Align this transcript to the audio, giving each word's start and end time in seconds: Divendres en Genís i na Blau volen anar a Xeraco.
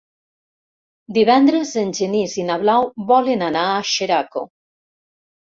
Divendres 1.17 1.73
en 1.81 1.91
Genís 1.97 2.33
i 2.41 2.47
na 2.49 2.57
Blau 2.65 2.89
volen 3.13 3.45
anar 3.51 3.67
a 3.75 3.87
Xeraco. 3.93 4.45